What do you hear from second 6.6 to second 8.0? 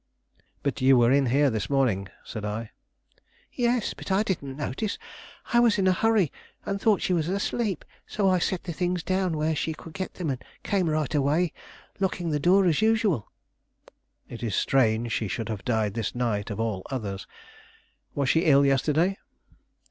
and thought she was asleep;